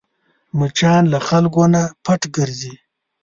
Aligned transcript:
مچان 0.57 1.03
له 1.13 1.19
خلکو 1.27 1.63
نه 1.73 1.81
پټ 2.05 2.21
ګرځي 2.35 2.73